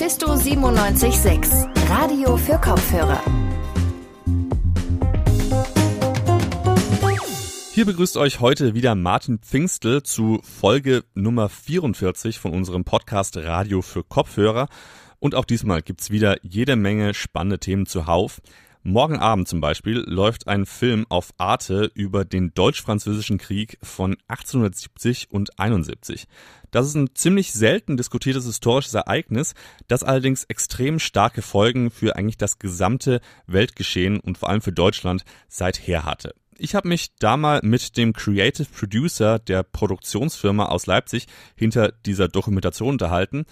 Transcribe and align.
Mephisto 0.00 0.36
976, 0.36 1.50
Radio 1.88 2.36
für 2.36 2.56
Kopfhörer. 2.56 3.20
Hier 7.72 7.84
begrüßt 7.84 8.16
euch 8.16 8.38
heute 8.38 8.74
wieder 8.74 8.94
Martin 8.94 9.40
Pfingstel 9.40 10.04
zu 10.04 10.40
Folge 10.44 11.02
Nummer 11.14 11.48
44 11.48 12.38
von 12.38 12.52
unserem 12.52 12.84
Podcast 12.84 13.38
Radio 13.38 13.82
für 13.82 14.04
Kopfhörer. 14.04 14.68
Und 15.18 15.34
auch 15.34 15.44
diesmal 15.44 15.82
gibt's 15.82 16.12
wieder 16.12 16.36
jede 16.44 16.76
Menge 16.76 17.12
spannende 17.12 17.58
Themen 17.58 17.86
zuhauf. 17.86 18.40
Morgen 18.88 19.18
Abend 19.18 19.46
zum 19.46 19.60
Beispiel 19.60 19.98
läuft 19.98 20.48
ein 20.48 20.64
Film 20.64 21.04
auf 21.10 21.34
Arte 21.36 21.90
über 21.92 22.24
den 22.24 22.54
Deutsch-Französischen 22.54 23.36
Krieg 23.36 23.76
von 23.82 24.16
1870 24.28 25.30
und 25.30 25.58
71. 25.58 26.26
Das 26.70 26.86
ist 26.86 26.94
ein 26.94 27.10
ziemlich 27.14 27.52
selten 27.52 27.98
diskutiertes 27.98 28.46
historisches 28.46 28.94
Ereignis, 28.94 29.52
das 29.88 30.04
allerdings 30.04 30.44
extrem 30.44 31.00
starke 31.00 31.42
Folgen 31.42 31.90
für 31.90 32.16
eigentlich 32.16 32.38
das 32.38 32.58
gesamte 32.58 33.20
Weltgeschehen 33.46 34.20
und 34.20 34.38
vor 34.38 34.48
allem 34.48 34.62
für 34.62 34.72
Deutschland 34.72 35.22
seither 35.48 36.06
hatte. 36.06 36.34
Ich 36.56 36.74
habe 36.74 36.88
mich 36.88 37.14
da 37.18 37.36
mal 37.36 37.60
mit 37.62 37.98
dem 37.98 38.14
Creative 38.14 38.68
Producer 38.74 39.38
der 39.38 39.64
Produktionsfirma 39.64 40.64
aus 40.64 40.86
Leipzig 40.86 41.26
hinter 41.56 41.92
dieser 42.06 42.28
Dokumentation 42.28 42.88
unterhalten. 42.88 43.44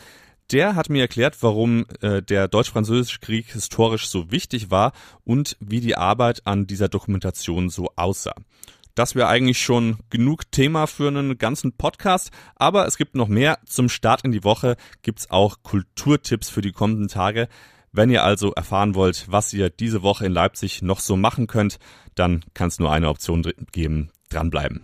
Der 0.53 0.77
hat 0.77 0.91
mir 0.91 1.01
erklärt, 1.03 1.37
warum 1.43 1.87
äh, 2.01 2.23
der 2.23 2.47
Deutsch-Französische 2.47 3.19
Krieg 3.19 3.53
historisch 3.53 4.07
so 4.07 4.31
wichtig 4.31 4.71
war 4.71 4.93
und 5.25 5.57
wie 5.59 5.81
die 5.81 5.97
Arbeit 5.97 6.47
an 6.47 6.69
dieser 6.69 6.89
Dokumentation 6.89 7.69
so 7.69 7.91
aussah. 7.97 8.35
Das 8.95 9.15
wäre 9.15 9.27
eigentlich 9.27 9.61
schon 9.61 9.99
genug 10.09 10.51
Thema 10.53 10.87
für 10.87 11.09
einen 11.09 11.37
ganzen 11.37 11.73
Podcast, 11.73 12.31
aber 12.55 12.87
es 12.87 12.97
gibt 12.97 13.15
noch 13.15 13.29
mehr. 13.29 13.59
Zum 13.67 13.89
Start 13.89 14.25
in 14.25 14.33
die 14.33 14.45
Woche 14.45 14.77
gibt's 15.03 15.31
auch 15.31 15.63
Kulturtipps 15.65 16.49
für 16.49 16.63
die 16.63 16.73
kommenden 16.73 17.09
Tage. 17.09 17.49
Wenn 17.93 18.09
ihr 18.09 18.23
also 18.23 18.53
erfahren 18.53 18.95
wollt, 18.95 19.27
was 19.29 19.53
ihr 19.53 19.69
diese 19.69 20.03
Woche 20.03 20.27
in 20.27 20.33
Leipzig 20.33 20.81
noch 20.81 21.01
so 21.01 21.17
machen 21.17 21.47
könnt, 21.47 21.79
dann 22.15 22.45
kann 22.55 22.69
es 22.69 22.79
nur 22.79 22.93
eine 22.93 23.09
Option 23.09 23.43
geben, 23.73 24.11
dranbleiben. 24.31 24.81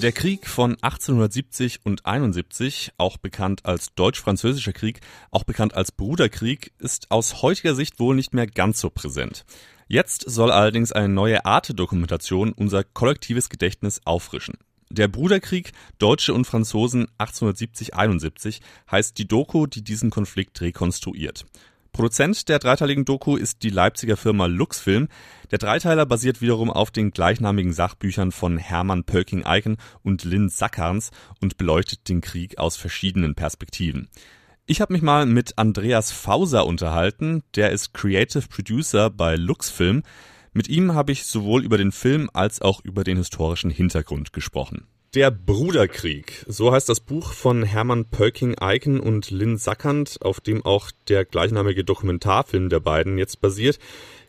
Der 0.00 0.12
Krieg 0.12 0.46
von 0.46 0.76
1870 0.80 1.80
und 1.84 2.06
71, 2.06 2.92
auch 2.98 3.16
bekannt 3.16 3.66
als 3.66 3.96
Deutsch-Französischer 3.96 4.72
Krieg, 4.72 5.00
auch 5.32 5.42
bekannt 5.42 5.74
als 5.74 5.90
Bruderkrieg, 5.90 6.70
ist 6.78 7.10
aus 7.10 7.42
heutiger 7.42 7.74
Sicht 7.74 7.98
wohl 7.98 8.14
nicht 8.14 8.32
mehr 8.32 8.46
ganz 8.46 8.80
so 8.80 8.90
präsent. 8.90 9.44
Jetzt 9.88 10.22
soll 10.30 10.52
allerdings 10.52 10.92
eine 10.92 11.08
neue 11.08 11.44
Arte-Dokumentation 11.44 12.52
unser 12.52 12.84
kollektives 12.84 13.48
Gedächtnis 13.48 14.00
auffrischen. 14.04 14.54
Der 14.88 15.08
Bruderkrieg 15.08 15.72
Deutsche 15.98 16.32
und 16.32 16.46
Franzosen 16.46 17.08
1870-71 17.18 18.60
heißt 18.88 19.18
die 19.18 19.26
Doku, 19.26 19.66
die 19.66 19.82
diesen 19.82 20.10
Konflikt 20.10 20.60
rekonstruiert. 20.60 21.44
Produzent 21.98 22.48
der 22.48 22.60
dreiteiligen 22.60 23.04
Doku 23.04 23.34
ist 23.34 23.64
die 23.64 23.70
Leipziger 23.70 24.16
Firma 24.16 24.46
Luxfilm. 24.46 25.08
Der 25.50 25.58
Dreiteiler 25.58 26.06
basiert 26.06 26.40
wiederum 26.40 26.70
auf 26.70 26.92
den 26.92 27.10
gleichnamigen 27.10 27.72
Sachbüchern 27.72 28.30
von 28.30 28.56
Hermann 28.56 29.02
Pölking-Eichen 29.02 29.78
und 30.04 30.22
Lynn 30.22 30.48
Sackarns 30.48 31.10
und 31.40 31.56
beleuchtet 31.56 32.08
den 32.08 32.20
Krieg 32.20 32.56
aus 32.56 32.76
verschiedenen 32.76 33.34
Perspektiven. 33.34 34.08
Ich 34.64 34.80
habe 34.80 34.92
mich 34.92 35.02
mal 35.02 35.26
mit 35.26 35.58
Andreas 35.58 36.12
Fauser 36.12 36.66
unterhalten, 36.66 37.42
der 37.56 37.72
ist 37.72 37.94
Creative 37.94 38.46
Producer 38.46 39.10
bei 39.10 39.34
Luxfilm. 39.34 40.04
Mit 40.52 40.68
ihm 40.68 40.94
habe 40.94 41.10
ich 41.10 41.26
sowohl 41.26 41.64
über 41.64 41.78
den 41.78 41.90
Film 41.90 42.30
als 42.32 42.62
auch 42.62 42.80
über 42.84 43.02
den 43.02 43.16
historischen 43.16 43.70
Hintergrund 43.70 44.32
gesprochen. 44.32 44.86
Der 45.14 45.30
Bruderkrieg, 45.30 46.44
so 46.48 46.70
heißt 46.70 46.86
das 46.86 47.00
Buch 47.00 47.32
von 47.32 47.62
Hermann 47.62 48.04
Pölking-Eichen 48.04 49.00
und 49.00 49.30
Lynn 49.30 49.56
Sackand, 49.56 50.18
auf 50.20 50.38
dem 50.38 50.66
auch 50.66 50.90
der 51.08 51.24
gleichnamige 51.24 51.82
Dokumentarfilm 51.82 52.68
der 52.68 52.80
beiden 52.80 53.16
jetzt 53.16 53.40
basiert. 53.40 53.78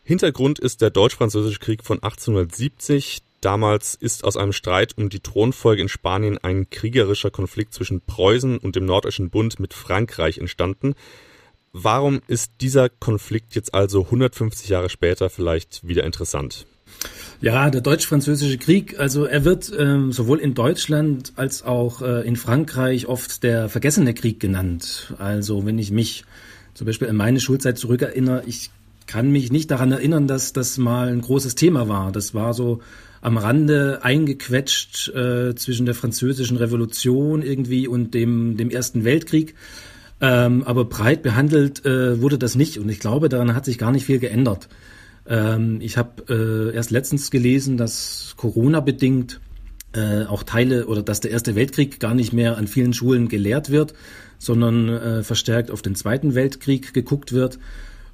Hintergrund 0.03 0.57
ist 0.57 0.81
der 0.81 0.89
Deutsch-Französische 0.89 1.59
Krieg 1.59 1.84
von 1.84 2.01
1870. 2.01 3.19
Damals 3.41 3.95
ist 3.95 4.23
aus 4.23 4.38
einem 4.38 4.53
Streit 4.53 4.97
um 4.97 5.09
die 5.09 5.19
Thronfolge 5.19 5.81
in 5.81 5.89
Spanien 5.89 6.38
ein 6.38 6.69
kriegerischer 6.69 7.29
Konflikt 7.29 7.73
zwischen 7.73 8.00
Preußen 8.00 8.57
und 8.57 8.78
dem 8.78 8.85
Nordischen 8.85 9.29
Bund 9.29 9.59
mit 9.59 9.73
Frankreich 9.73 10.38
entstanden. 10.38 10.95
Warum 11.73 12.22
ist 12.28 12.53
dieser 12.62 12.88
Konflikt 12.88 13.53
jetzt 13.53 13.73
also 13.73 14.06
150 14.06 14.69
Jahre 14.69 14.89
später 14.89 15.29
vielleicht 15.29 15.85
wieder 15.85 16.06
interessant? 16.06 16.66
Ja, 17.41 17.69
der 17.69 17.79
deutsch-französische 17.79 18.57
Krieg, 18.57 18.99
also 18.99 19.23
er 19.23 19.45
wird 19.45 19.71
ähm, 19.77 20.11
sowohl 20.11 20.39
in 20.39 20.53
Deutschland 20.53 21.31
als 21.37 21.63
auch 21.63 22.01
äh, 22.01 22.27
in 22.27 22.35
Frankreich 22.35 23.07
oft 23.07 23.43
der 23.43 23.69
vergessene 23.69 24.13
Krieg 24.13 24.41
genannt. 24.41 25.13
Also 25.19 25.65
wenn 25.65 25.79
ich 25.79 25.91
mich 25.91 26.25
zum 26.73 26.85
Beispiel 26.85 27.07
an 27.07 27.15
meine 27.15 27.39
Schulzeit 27.39 27.77
zurückerinnere, 27.77 28.43
ich 28.45 28.71
kann 29.07 29.31
mich 29.31 29.51
nicht 29.51 29.71
daran 29.71 29.91
erinnern, 29.91 30.27
dass 30.27 30.53
das 30.53 30.77
mal 30.77 31.07
ein 31.07 31.21
großes 31.21 31.55
Thema 31.55 31.88
war. 31.88 32.11
Das 32.11 32.33
war 32.33 32.53
so 32.53 32.81
am 33.21 33.38
Rande 33.38 33.99
eingequetscht 34.03 35.09
äh, 35.09 35.55
zwischen 35.55 35.85
der 35.85 35.95
französischen 35.95 36.57
Revolution 36.57 37.41
irgendwie 37.41 37.88
und 37.88 38.13
dem, 38.13 38.57
dem 38.57 38.69
Ersten 38.69 39.05
Weltkrieg. 39.05 39.55
Ähm, 40.21 40.63
aber 40.63 40.85
breit 40.85 41.21
behandelt 41.21 41.85
äh, 41.85 42.21
wurde 42.21 42.38
das 42.38 42.55
nicht 42.55 42.77
und 42.77 42.89
ich 42.89 42.99
glaube, 42.99 43.29
daran 43.29 43.55
hat 43.55 43.63
sich 43.63 43.77
gar 43.77 43.91
nicht 43.91 44.05
viel 44.05 44.19
geändert. 44.19 44.67
Ähm, 45.29 45.79
ich 45.79 45.97
habe 45.97 46.72
äh, 46.72 46.75
erst 46.75 46.91
letztens 46.91 47.31
gelesen, 47.31 47.78
dass 47.78 48.34
Corona 48.35 48.79
bedingt 48.79 49.40
äh, 49.94 50.25
auch 50.25 50.44
Teile 50.44 50.88
oder 50.88 51.03
dass 51.03 51.19
der 51.19 51.31
Erste 51.31 51.56
Weltkrieg 51.56 52.00
gar 52.00 52.13
nicht 52.13 52.34
mehr 52.34 52.57
an 52.57 52.67
vielen 52.67 52.94
Schulen 52.94 53.28
gelehrt 53.29 53.69
wird, 53.69 53.94
sondern 54.39 54.89
äh, 54.89 55.23
verstärkt 55.23 55.72
auf 55.72 55.81
den 55.81 55.95
Zweiten 55.95 56.35
Weltkrieg 56.35 56.94
geguckt 56.94 57.31
wird. 57.31 57.59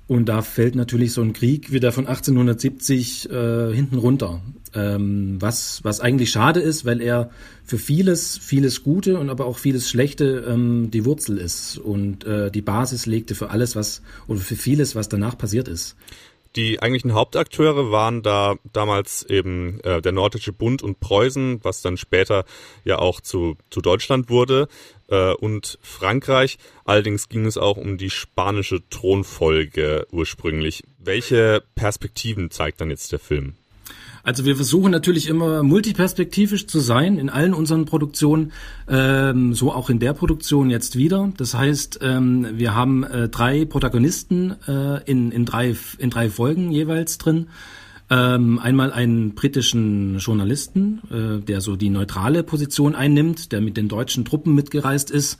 Und 0.08 0.30
da 0.30 0.44
fällt 0.44 0.76
natürlich 0.76 1.14
so 1.14 1.22
ein 1.22 1.34
Krieg 1.34 1.72
wie 1.72 1.80
der 1.80 1.92
von 1.92 2.06
1870 2.06 3.30
äh, 3.30 3.74
hinten 3.74 3.98
runter. 3.98 4.42
Ähm, 4.76 5.38
was, 5.40 5.84
was 5.84 6.00
eigentlich 6.00 6.30
schade 6.30 6.60
ist, 6.60 6.86
weil 6.86 7.02
er 7.02 7.32
für 7.64 7.80
vieles, 7.80 8.38
vieles 8.38 8.84
Gute 8.84 9.18
und 9.18 9.30
aber 9.30 9.46
auch 9.46 9.58
vieles 9.58 9.90
Schlechte 9.90 10.46
ähm, 10.48 10.92
die 10.92 11.06
Wurzel 11.06 11.38
ist 11.38 11.78
und 11.78 12.24
äh, 12.26 12.52
die 12.52 12.62
Basis 12.62 13.08
legte 13.08 13.34
für 13.34 13.50
alles, 13.50 13.76
was 13.76 14.02
oder 14.28 14.42
für 14.42 14.56
vieles, 14.56 14.96
was 14.96 15.10
danach 15.10 15.38
passiert 15.38 15.68
ist. 15.68 15.96
Die 16.56 16.82
eigentlichen 16.82 17.14
Hauptakteure 17.14 17.92
waren 17.92 18.22
da 18.22 18.56
damals 18.72 19.24
eben 19.24 19.82
äh, 19.82 20.02
der 20.02 20.14
Nordische 20.14 20.54
Bund 20.54 20.82
und 20.82 21.02
Preußen, 21.02 21.64
was 21.64 21.82
dann 21.82 21.98
später 21.98 22.46
ja 22.86 23.00
auch 23.00 23.20
zu, 23.20 23.58
zu 23.70 23.82
Deutschland 23.82 24.30
wurde, 24.30 24.70
äh, 25.10 25.34
und 25.34 25.78
Frankreich. 25.82 26.58
Allerdings 26.86 27.30
ging 27.30 27.46
es 27.46 27.58
auch 27.58 27.78
um 27.78 27.98
die 27.98 28.10
spanische 28.10 28.88
Thronfolge 28.90 30.08
ursprünglich. 30.12 30.84
Welche 30.98 31.64
Perspektiven 31.76 32.52
zeigt 32.52 32.80
dann 32.80 32.90
jetzt 32.90 33.12
der 33.12 33.20
Film? 33.20 33.56
Also 34.26 34.44
wir 34.44 34.56
versuchen 34.56 34.92
natürlich 34.92 35.30
immer 35.30 35.62
multiperspektivisch 35.62 36.66
zu 36.66 36.80
sein 36.80 37.20
in 37.20 37.30
allen 37.30 37.54
unseren 37.54 37.86
Produktionen, 37.86 38.54
ähm, 38.90 39.54
so 39.54 39.72
auch 39.72 39.92
in 39.92 40.00
der 40.00 40.14
Produktion 40.14 40.72
jetzt 40.72 40.98
wieder. 40.98 41.32
Das 41.38 41.54
heißt, 41.54 42.00
ähm, 42.02 42.48
wir 42.54 42.74
haben 42.74 43.04
äh, 43.04 43.30
drei 43.30 43.66
Protagonisten 43.66 44.56
äh, 44.68 45.04
in, 45.06 45.32
in, 45.32 45.46
drei, 45.46 45.76
in 46.00 46.10
drei 46.10 46.32
Folgen 46.32 46.72
jeweils 46.72 47.20
drin. 47.20 47.50
Ähm, 48.10 48.58
einmal 48.58 48.92
einen 48.92 49.36
britischen 49.36 50.18
Journalisten, 50.18 51.02
äh, 51.12 51.46
der 51.46 51.62
so 51.62 51.76
die 51.76 51.92
neutrale 51.92 52.42
Position 52.42 52.96
einnimmt, 52.96 53.52
der 53.52 53.62
mit 53.62 53.78
den 53.78 53.90
deutschen 53.90 54.26
Truppen 54.26 54.56
mitgereist 54.56 55.12
ist 55.12 55.38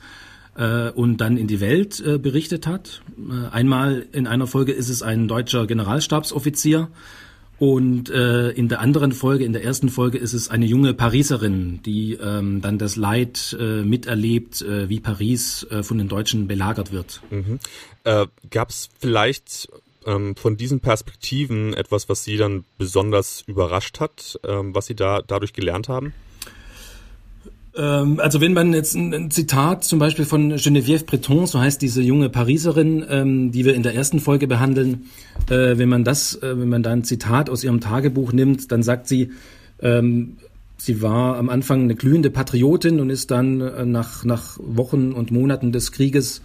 äh, 0.56 0.90
und 0.90 1.20
dann 1.20 1.38
in 1.38 1.48
die 1.48 1.60
Welt 1.60 2.00
äh, 2.06 2.18
berichtet 2.18 2.68
hat. 2.68 3.02
Äh, 3.18 3.52
einmal 3.52 4.06
in 4.12 4.28
einer 4.28 4.46
Folge 4.46 4.70
ist 4.70 4.90
es 4.90 5.02
ein 5.02 5.26
deutscher 5.26 5.66
Generalstabsoffizier, 5.66 6.88
und 7.58 8.10
äh, 8.10 8.50
in 8.50 8.68
der 8.68 8.80
anderen 8.80 9.12
Folge, 9.12 9.44
in 9.44 9.52
der 9.52 9.64
ersten 9.64 9.88
Folge, 9.88 10.18
ist 10.18 10.34
es 10.34 10.50
eine 10.50 10.66
junge 10.66 10.92
Pariserin, 10.92 11.80
die 11.84 12.14
ähm, 12.14 12.60
dann 12.60 12.78
das 12.78 12.96
Leid 12.96 13.56
äh, 13.58 13.82
miterlebt, 13.82 14.60
äh, 14.60 14.88
wie 14.88 15.00
Paris 15.00 15.66
äh, 15.70 15.82
von 15.82 15.96
den 15.96 16.08
Deutschen 16.08 16.48
belagert 16.48 16.92
wird. 16.92 17.22
Mhm. 17.30 17.58
Äh, 18.04 18.26
Gab 18.50 18.70
es 18.70 18.90
vielleicht 18.98 19.68
ähm, 20.04 20.36
von 20.36 20.56
diesen 20.56 20.80
Perspektiven 20.80 21.72
etwas, 21.72 22.08
was 22.08 22.24
Sie 22.24 22.36
dann 22.36 22.64
besonders 22.76 23.42
überrascht 23.46 24.00
hat, 24.00 24.38
ähm, 24.44 24.74
was 24.74 24.86
Sie 24.86 24.94
da 24.94 25.22
dadurch 25.26 25.54
gelernt 25.54 25.88
haben? 25.88 26.12
Ähm, 27.76 28.20
also 28.20 28.40
wenn 28.40 28.54
man 28.54 28.72
jetzt 28.72 28.94
ein, 28.94 29.12
ein, 29.12 29.30
Zitat 29.30 29.84
zum 29.84 29.98
Beispiel 29.98 30.24
von 30.24 30.52
Geneviève 30.54 31.04
Breton, 31.04 31.46
so 31.46 31.60
heißt 31.60 31.80
diese 31.82 32.02
junge 32.02 32.30
Pariserin, 32.30 33.04
ähm, 33.08 33.52
die 33.52 33.64
wir 33.64 33.74
in 33.74 33.82
der 33.82 33.94
ersten 33.94 34.20
Folge 34.20 34.46
behandeln, 34.46 35.06
äh, 35.50 35.76
wenn 35.76 35.88
man 35.88 36.02
das, 36.02 36.34
äh, 36.36 36.58
wenn 36.58 36.68
man 36.68 36.82
da 36.82 36.92
ein 36.92 37.04
Zitat 37.04 37.50
aus 37.50 37.64
ihrem 37.64 37.80
Tagebuch 37.80 38.32
nimmt, 38.32 38.72
dann 38.72 38.82
sagt 38.82 39.08
sie, 39.08 39.30
ähm, 39.80 40.36
sie 40.78 41.02
war 41.02 41.36
am 41.36 41.50
Anfang 41.50 41.82
eine 41.82 41.94
glühende 41.94 42.30
Patriotin 42.30 43.00
und 43.00 43.10
ist 43.10 43.30
dann 43.30 43.60
äh, 43.60 43.84
nach, 43.84 44.24
nach 44.24 44.58
Wochen 44.58 45.12
und 45.12 45.30
Monaten 45.30 45.72
des 45.72 45.92
Krieges 45.92 46.40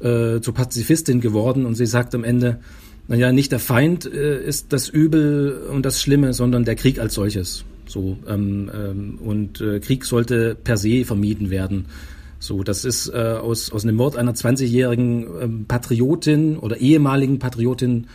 äh, 0.00 0.40
zur 0.40 0.54
Pazifistin 0.54 1.20
geworden 1.20 1.64
und 1.64 1.76
sie 1.76 1.86
sagt 1.86 2.14
am 2.14 2.24
Ende, 2.24 2.58
naja, 3.06 3.32
nicht 3.32 3.52
der 3.52 3.58
Feind 3.60 4.04
äh, 4.06 4.42
ist 4.44 4.72
das 4.72 4.88
Übel 4.88 5.66
und 5.70 5.86
das 5.86 6.00
Schlimme, 6.00 6.32
sondern 6.32 6.64
der 6.64 6.76
Krieg 6.76 6.98
als 6.98 7.14
solches. 7.14 7.64
So 7.86 8.18
ähm, 8.26 8.70
ähm, 8.74 9.18
und 9.18 9.60
äh, 9.60 9.80
Krieg 9.80 10.04
sollte 10.04 10.54
per 10.54 10.76
se 10.76 11.04
vermieden 11.04 11.50
werden. 11.50 11.86
So, 12.38 12.64
das 12.64 12.84
ist 12.84 13.08
äh, 13.08 13.18
aus, 13.18 13.70
aus 13.70 13.84
einem 13.84 13.96
Mord 13.96 14.16
einer 14.16 14.34
20-jährigen 14.34 15.26
ähm, 15.40 15.64
Patriotin 15.66 16.58
oder 16.58 16.76
ehemaligen 16.78 17.38
Patriotin 17.38 18.08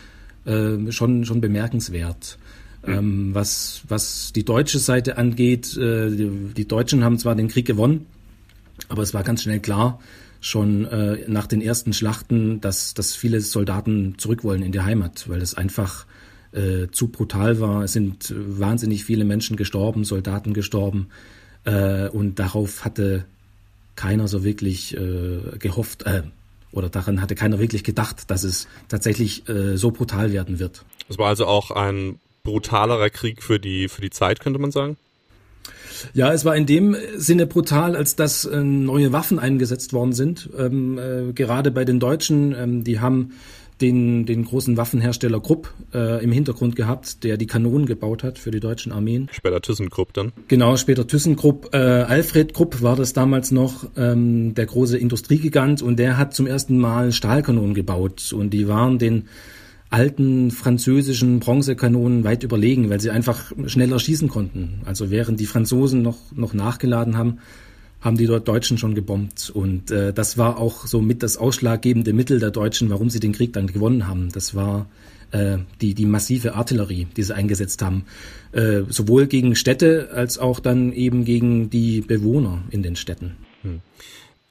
äh, 0.44 0.92
schon, 0.92 1.24
schon 1.24 1.40
bemerkenswert. 1.40 2.38
Mhm. 2.86 2.92
Ähm, 2.92 3.30
was, 3.34 3.82
was 3.88 4.32
die 4.34 4.44
deutsche 4.44 4.78
Seite 4.78 5.16
angeht, 5.16 5.76
äh, 5.76 6.10
die, 6.10 6.30
die 6.56 6.68
Deutschen 6.68 7.04
haben 7.04 7.18
zwar 7.18 7.36
den 7.36 7.48
Krieg 7.48 7.66
gewonnen, 7.66 8.06
aber 8.88 9.02
es 9.02 9.14
war 9.14 9.22
ganz 9.22 9.42
schnell 9.42 9.60
klar, 9.60 9.98
schon 10.40 10.84
äh, 10.84 11.24
nach 11.26 11.46
den 11.46 11.60
ersten 11.60 11.92
Schlachten, 11.92 12.60
dass, 12.60 12.94
dass 12.94 13.16
viele 13.16 13.40
Soldaten 13.40 14.16
zurück 14.18 14.44
wollen 14.44 14.62
in 14.62 14.72
die 14.72 14.80
Heimat, 14.80 15.28
weil 15.28 15.42
es 15.42 15.54
einfach 15.54 16.06
äh, 16.52 16.88
zu 16.90 17.08
brutal 17.08 17.60
war. 17.60 17.84
Es 17.84 17.92
sind 17.92 18.34
wahnsinnig 18.36 19.04
viele 19.04 19.24
Menschen 19.24 19.56
gestorben, 19.56 20.04
Soldaten 20.04 20.54
gestorben. 20.54 21.08
Äh, 21.64 22.08
und 22.08 22.38
darauf 22.38 22.84
hatte 22.84 23.24
keiner 23.96 24.28
so 24.28 24.44
wirklich 24.44 24.96
äh, 24.96 25.58
gehofft, 25.58 26.04
äh, 26.04 26.22
oder 26.72 26.88
daran 26.88 27.20
hatte 27.20 27.34
keiner 27.34 27.58
wirklich 27.58 27.84
gedacht, 27.84 28.30
dass 28.30 28.44
es 28.44 28.68
tatsächlich 28.88 29.48
äh, 29.48 29.76
so 29.76 29.90
brutal 29.90 30.32
werden 30.32 30.58
wird. 30.58 30.84
Es 31.08 31.18
war 31.18 31.28
also 31.28 31.46
auch 31.46 31.70
ein 31.70 32.20
brutalerer 32.44 33.10
Krieg 33.10 33.42
für 33.42 33.58
die, 33.58 33.88
für 33.88 34.00
die 34.00 34.10
Zeit, 34.10 34.40
könnte 34.40 34.58
man 34.58 34.70
sagen? 34.70 34.96
Ja, 36.14 36.32
es 36.32 36.44
war 36.44 36.56
in 36.56 36.66
dem 36.66 36.96
Sinne 37.16 37.46
brutal, 37.46 37.96
als 37.96 38.14
dass 38.16 38.44
äh, 38.44 38.62
neue 38.62 39.12
Waffen 39.12 39.38
eingesetzt 39.38 39.92
worden 39.92 40.12
sind. 40.12 40.48
Ähm, 40.56 40.98
äh, 40.98 41.32
gerade 41.32 41.70
bei 41.70 41.84
den 41.84 41.98
Deutschen, 41.98 42.54
ähm, 42.54 42.84
die 42.84 43.00
haben 43.00 43.32
den, 43.80 44.26
den 44.26 44.44
großen 44.44 44.76
Waffenhersteller 44.76 45.40
Krupp 45.40 45.72
äh, 45.94 46.22
im 46.22 46.32
Hintergrund 46.32 46.76
gehabt, 46.76 47.24
der 47.24 47.36
die 47.36 47.46
Kanonen 47.46 47.86
gebaut 47.86 48.22
hat 48.22 48.38
für 48.38 48.50
die 48.50 48.60
deutschen 48.60 48.92
Armeen. 48.92 49.28
Später 49.32 49.60
ThyssenKrupp 49.60 50.12
dann? 50.12 50.32
Genau, 50.48 50.76
später 50.76 51.06
ThyssenKrupp. 51.06 51.70
Äh, 51.72 51.78
Alfred 51.78 52.54
Krupp 52.54 52.82
war 52.82 52.96
das 52.96 53.12
damals 53.12 53.50
noch, 53.50 53.88
ähm, 53.96 54.54
der 54.54 54.66
große 54.66 54.98
Industriegigant 54.98 55.82
und 55.82 55.98
der 55.98 56.18
hat 56.18 56.34
zum 56.34 56.46
ersten 56.46 56.78
Mal 56.78 57.12
Stahlkanonen 57.12 57.74
gebaut 57.74 58.32
und 58.32 58.50
die 58.50 58.68
waren 58.68 58.98
den 58.98 59.24
alten 59.90 60.50
französischen 60.50 61.40
Bronzekanonen 61.40 62.24
weit 62.24 62.42
überlegen, 62.42 62.90
weil 62.90 63.00
sie 63.00 63.10
einfach 63.10 63.52
schneller 63.66 63.98
schießen 63.98 64.28
konnten. 64.28 64.82
Also 64.84 65.10
während 65.10 65.40
die 65.40 65.46
Franzosen 65.46 66.02
noch, 66.02 66.18
noch 66.32 66.52
nachgeladen 66.52 67.16
haben, 67.16 67.38
haben 68.00 68.16
die 68.16 68.26
dort 68.26 68.46
Deutschen 68.46 68.78
schon 68.78 68.94
gebombt. 68.94 69.50
Und 69.50 69.90
äh, 69.90 70.12
das 70.12 70.38
war 70.38 70.58
auch 70.58 70.86
so 70.86 71.00
mit 71.00 71.22
das 71.22 71.36
ausschlaggebende 71.36 72.12
Mittel 72.12 72.38
der 72.38 72.50
Deutschen, 72.50 72.90
warum 72.90 73.10
sie 73.10 73.20
den 73.20 73.32
Krieg 73.32 73.52
dann 73.52 73.66
gewonnen 73.66 74.06
haben. 74.06 74.30
Das 74.32 74.54
war 74.54 74.86
äh, 75.32 75.58
die, 75.80 75.94
die 75.94 76.06
massive 76.06 76.54
Artillerie, 76.54 77.06
die 77.16 77.22
sie 77.22 77.34
eingesetzt 77.34 77.82
haben. 77.82 78.04
Äh, 78.52 78.82
sowohl 78.88 79.26
gegen 79.26 79.56
Städte 79.56 80.10
als 80.12 80.38
auch 80.38 80.60
dann 80.60 80.92
eben 80.92 81.24
gegen 81.24 81.70
die 81.70 82.00
Bewohner 82.00 82.62
in 82.70 82.82
den 82.82 82.96
Städten. 82.96 83.36
Hm. 83.62 83.80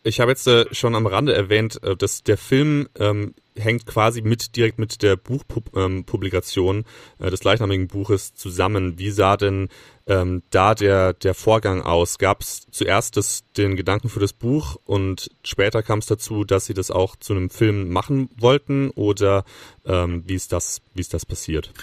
Ich 0.07 0.21
habe 0.21 0.31
jetzt 0.31 0.47
äh, 0.47 0.73
schon 0.73 0.95
am 0.95 1.05
Rande 1.05 1.35
erwähnt, 1.35 1.83
äh, 1.83 1.97
dass 1.97 2.23
der 2.23 2.37
Film 2.37 2.87
ähm, 2.97 3.33
hängt 3.57 3.85
quasi 3.85 4.21
mit 4.21 4.55
direkt 4.55 4.79
mit 4.79 5.01
der 5.01 5.17
Buchpublikation 5.17 6.85
äh, 7.19 7.29
des 7.29 7.41
gleichnamigen 7.41 7.87
Buches 7.87 8.33
zusammen. 8.33 8.97
Wie 8.97 9.09
sah 9.11 9.35
denn 9.35 9.67
ähm, 10.05 10.43
da 10.49 10.75
der, 10.75 11.11
der 11.11 11.33
Vorgang 11.33 11.81
aus? 11.81 12.19
Gab 12.19 12.39
es 12.39 12.67
zuerst 12.71 13.17
das, 13.17 13.43
den 13.57 13.75
Gedanken 13.75 14.07
für 14.07 14.21
das 14.21 14.31
Buch 14.31 14.77
und 14.85 15.29
später 15.43 15.83
kam 15.83 15.99
es 15.99 16.05
dazu, 16.05 16.45
dass 16.45 16.67
Sie 16.67 16.73
das 16.73 16.89
auch 16.89 17.17
zu 17.17 17.33
einem 17.33 17.49
Film 17.49 17.89
machen 17.89 18.29
wollten 18.39 18.91
oder 18.91 19.43
ähm, 19.85 20.23
wie, 20.25 20.35
ist 20.35 20.53
das, 20.53 20.81
wie 20.93 21.01
ist 21.01 21.13
das 21.13 21.25
passiert? 21.25 21.73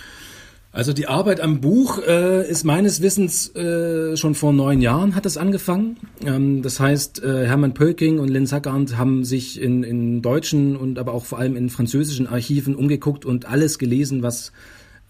Also 0.74 0.92
die 0.92 1.06
Arbeit 1.06 1.40
am 1.40 1.60
Buch 1.60 2.00
äh, 2.04 2.50
ist 2.50 2.64
meines 2.64 3.00
Wissens 3.00 3.54
äh, 3.54 4.16
schon 4.16 4.34
vor 4.34 4.52
neun 4.52 4.80
Jahren 4.80 5.14
hat 5.14 5.24
es 5.24 5.36
angefangen. 5.36 5.98
Ähm, 6.26 6.62
das 6.62 6.80
heißt, 6.80 7.22
äh, 7.22 7.46
Hermann 7.46 7.74
Pölking 7.74 8.18
und 8.18 8.28
Lynn 8.28 8.46
Sackand 8.46 8.98
haben 8.98 9.22
sich 9.24 9.62
in, 9.62 9.84
in 9.84 10.20
deutschen 10.20 10.74
und 10.74 10.98
aber 10.98 11.14
auch 11.14 11.26
vor 11.26 11.38
allem 11.38 11.54
in 11.54 11.70
französischen 11.70 12.26
Archiven 12.26 12.74
umgeguckt 12.74 13.24
und 13.24 13.46
alles 13.46 13.78
gelesen, 13.78 14.24
was 14.24 14.50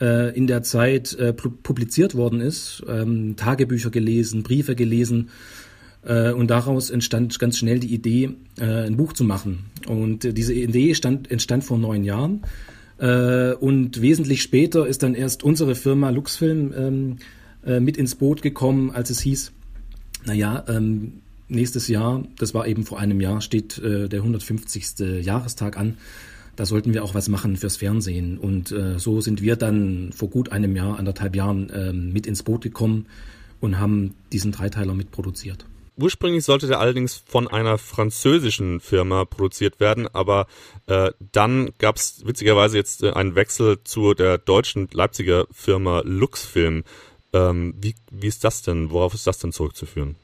äh, 0.03 0.37
in 0.37 0.47
der 0.47 0.63
Zeit 0.63 1.15
äh, 1.15 1.33
publiziert 1.33 2.15
worden 2.15 2.43
ist. 2.43 2.85
Ähm, 2.87 3.37
Tagebücher 3.37 3.89
gelesen, 3.89 4.43
Briefe 4.43 4.75
gelesen. 4.75 5.31
Äh, 6.05 6.33
und 6.33 6.51
daraus 6.51 6.91
entstand 6.91 7.39
ganz 7.39 7.57
schnell 7.57 7.79
die 7.79 7.95
Idee, 7.95 8.35
äh, 8.61 8.87
ein 8.87 8.99
Buch 8.99 9.15
zu 9.15 9.25
machen. 9.25 9.71
Und 9.87 10.27
äh, 10.27 10.35
diese 10.35 10.53
Idee 10.53 10.95
stand, 10.95 11.31
entstand 11.31 11.65
vor 11.65 11.79
neun 11.79 12.05
Jahren. 12.05 12.43
Äh, 12.99 13.53
und 13.55 14.01
wesentlich 14.01 14.43
später 14.43 14.87
ist 14.87 15.03
dann 15.03 15.15
erst 15.15 15.43
unsere 15.43 15.75
Firma 15.75 16.11
Luxfilm 16.11 16.73
ähm, 16.77 17.17
äh, 17.67 17.81
mit 17.81 17.97
ins 17.97 18.15
Boot 18.15 18.43
gekommen, 18.43 18.91
als 18.91 19.11
es 19.11 19.21
hieß, 19.21 19.53
naja, 20.25 20.65
ähm, 20.69 21.21
nächstes 21.49 21.89
Jahr, 21.89 22.25
das 22.39 22.55
war 22.55 22.67
eben 22.67 22.85
vor 22.85 22.99
einem 22.99 23.21
Jahr, 23.21 23.41
steht 23.41 23.79
äh, 23.79 24.09
der 24.09 24.21
150. 24.21 25.23
Jahrestag 25.23 25.77
an. 25.77 25.97
Da 26.57 26.67
sollten 26.67 26.95
wir 26.95 27.03
auch 27.03 27.15
was 27.15 27.29
machen 27.29 27.57
fürs 27.57 27.77
Fernsehen. 27.77 28.39
Und 28.39 28.71
äh, 28.71 28.99
so 28.99 29.21
sind 29.21 29.43
wir 29.43 29.57
dann 29.57 30.13
vor 30.13 30.31
gut 30.31 30.53
einem 30.53 30.77
Jahr, 30.77 30.99
anderthalb 30.99 31.35
Jahren 31.35 31.69
äh, 31.71 31.93
mit 31.93 32.27
ins 32.27 32.45
Boot 32.45 32.63
gekommen 32.63 33.07
und 33.61 33.79
haben 33.79 34.15
diesen 34.33 34.53
Dreiteiler 34.53 34.95
mitproduziert. 34.95 35.67
Ursprünglich 35.97 36.45
sollte 36.45 36.67
der 36.67 36.81
allerdings 36.81 37.23
von 37.25 37.47
einer 37.47 37.79
französischen 37.79 38.81
Firma 38.81 39.25
produziert 39.25 39.79
werden, 39.79 40.09
aber 40.13 40.47
äh, 40.87 41.13
dann 41.33 41.71
gab 41.79 41.97
es 41.97 42.27
witzigerweise 42.27 42.77
jetzt 42.77 43.03
äh, 43.03 43.13
einen 43.13 43.37
Wechsel 43.37 43.79
zu 43.85 44.15
der 44.15 44.39
deutschen 44.39 44.89
Leipziger 44.93 45.47
Firma 45.53 46.03
Luxfilm. 46.05 46.83
Ähm, 47.33 47.75
wie, 47.81 47.95
wie 48.11 48.27
ist 48.27 48.43
das 48.43 48.63
denn? 48.63 48.91
Worauf 48.91 49.15
ist 49.15 49.27
das 49.27 49.39
denn 49.39 49.53
zurückzuführen? 49.53 50.17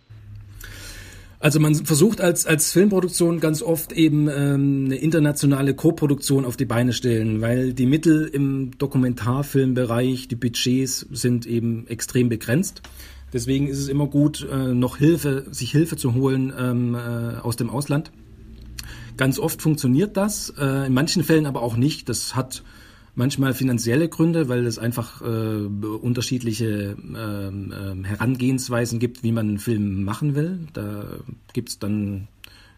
Also 1.40 1.58
man 1.58 1.74
versucht 1.74 2.20
als, 2.20 2.44
als 2.44 2.70
Filmproduktion 2.70 3.40
ganz 3.40 3.62
oft 3.62 3.92
eben 3.92 4.28
ähm, 4.28 4.84
eine 4.86 4.96
internationale 4.96 5.74
Koproduktion 5.74 6.44
auf 6.44 6.58
die 6.58 6.66
Beine 6.66 6.92
stellen, 6.92 7.40
weil 7.40 7.72
die 7.72 7.86
Mittel 7.86 8.26
im 8.26 8.76
Dokumentarfilmbereich, 8.76 10.28
die 10.28 10.36
Budgets 10.36 11.06
sind 11.10 11.46
eben 11.46 11.86
extrem 11.86 12.28
begrenzt. 12.28 12.82
Deswegen 13.32 13.68
ist 13.68 13.78
es 13.78 13.88
immer 13.88 14.06
gut, 14.06 14.46
äh, 14.50 14.74
noch 14.74 14.96
Hilfe, 14.96 15.46
sich 15.50 15.70
Hilfe 15.70 15.96
zu 15.96 16.14
holen 16.14 16.52
ähm, 16.56 16.94
äh, 16.94 17.38
aus 17.38 17.56
dem 17.56 17.70
Ausland. 17.70 18.10
Ganz 19.16 19.38
oft 19.38 19.60
funktioniert 19.62 20.16
das, 20.16 20.52
äh, 20.58 20.86
in 20.86 20.94
manchen 20.94 21.22
Fällen 21.22 21.46
aber 21.46 21.62
auch 21.62 21.76
nicht. 21.76 22.08
Das 22.08 22.34
hat 22.34 22.62
manchmal 23.14 23.54
finanzielle 23.54 24.08
Gründe, 24.08 24.48
weil 24.48 24.66
es 24.66 24.78
einfach 24.78 25.20
äh, 25.20 25.24
unterschiedliche 25.24 26.96
äh, 26.96 28.06
Herangehensweisen 28.06 28.98
gibt, 28.98 29.22
wie 29.22 29.32
man 29.32 29.48
einen 29.48 29.58
Film 29.58 30.04
machen 30.04 30.34
will. 30.34 30.60
Da 30.72 31.04
gibt's 31.52 31.78
dann 31.78 32.28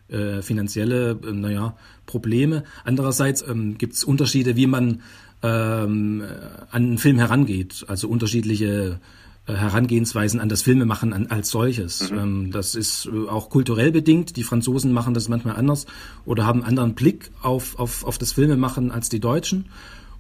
äh, 0.09 0.43
finanzielle, 0.43 1.19
äh, 1.25 1.33
naja, 1.33 1.77
Probleme. 2.07 2.65
Andererseits 2.85 3.45
ähm, 3.49 3.79
gibt's 3.79 4.05
Unterschiede, 4.05 4.57
wie 4.57 4.67
man 4.67 5.03
ähm, 5.43 6.23
an 6.71 6.83
einen 6.83 6.99
Film 6.99 7.19
herangeht. 7.19 7.85
Also 7.88 8.09
unterschiedliche 8.09 9.00
Herangehensweisen 9.47 10.41
an 10.41 10.49
das 10.49 10.63
Filmemachen 10.63 11.13
an, 11.13 11.27
als 11.27 11.51
solches. 11.51 12.11
Mhm. 12.11 12.19
Ähm, 12.19 12.51
das 12.53 12.75
ist 12.75 13.07
äh, 13.07 13.29
auch 13.29 13.51
kulturell 13.51 13.91
bedingt. 13.91 14.37
Die 14.37 14.45
Franzosen 14.45 14.93
machen 14.93 15.15
das 15.15 15.29
manchmal 15.29 15.57
anders 15.57 15.87
oder 16.25 16.47
haben 16.47 16.61
einen 16.61 16.69
anderen 16.69 16.95
Blick 16.95 17.31
auf, 17.43 17.79
auf, 17.79 18.05
auf 18.05 18.19
das 18.19 18.33
Filmemachen 18.33 18.93
als 18.93 19.09
die 19.09 19.21
Deutschen. 19.21 19.67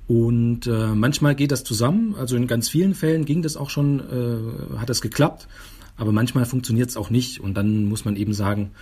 Und 0.08 0.66
äh, 0.66 0.88
manchmal 0.88 1.34
geht 1.36 1.52
das 1.52 1.62
zusammen. 1.62 2.16
Also 2.16 2.36
in 2.36 2.48
ganz 2.48 2.68
vielen 2.68 2.94
Fällen 2.94 3.24
ging 3.24 3.42
das 3.42 3.56
auch 3.56 3.70
schon, 3.70 4.00
äh, 4.00 4.78
hat 4.78 4.88
das 4.88 5.00
geklappt. 5.00 5.46
Aber 5.96 6.10
manchmal 6.10 6.44
funktioniert 6.44 6.90
es 6.90 6.96
auch 6.96 7.10
nicht. 7.10 7.38
Und 7.40 7.54
dann 7.54 7.84
muss 7.84 8.04
man 8.04 8.16
eben 8.16 8.34
sagen, 8.34 8.72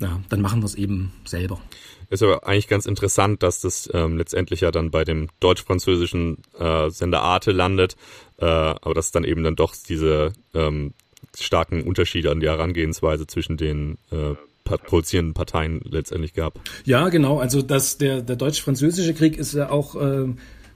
ja, 0.00 0.20
dann 0.28 0.40
machen 0.40 0.60
wir 0.60 0.66
es 0.66 0.74
eben 0.74 1.12
selber. 1.24 1.60
Ist 2.08 2.22
aber 2.22 2.46
eigentlich 2.46 2.68
ganz 2.68 2.86
interessant, 2.86 3.42
dass 3.42 3.60
das 3.60 3.90
ähm, 3.92 4.16
letztendlich 4.16 4.60
ja 4.60 4.70
dann 4.70 4.90
bei 4.90 5.04
dem 5.04 5.28
deutsch-französischen 5.40 6.38
äh, 6.58 6.88
Sender 6.90 7.22
Arte 7.22 7.50
landet, 7.50 7.96
äh, 8.38 8.44
aber 8.44 8.94
dass 8.94 9.06
es 9.06 9.12
dann 9.12 9.24
eben 9.24 9.42
dann 9.42 9.56
doch 9.56 9.74
diese 9.76 10.32
ähm, 10.54 10.92
starken 11.36 11.82
Unterschiede 11.82 12.30
an 12.30 12.40
die 12.40 12.46
Herangehensweise 12.46 13.26
zwischen 13.26 13.56
den 13.56 13.98
äh, 14.10 14.34
produzierenden 14.64 15.34
Parteien 15.34 15.80
letztendlich 15.84 16.34
gab. 16.34 16.60
Ja, 16.84 17.08
genau. 17.08 17.38
Also 17.38 17.62
dass 17.62 17.98
der, 17.98 18.22
der 18.22 18.36
deutsch-französische 18.36 19.14
Krieg 19.14 19.36
ist 19.36 19.54
ja 19.54 19.70
auch, 19.70 19.96
äh, 19.96 20.26